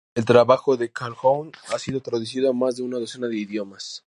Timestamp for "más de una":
2.53-2.97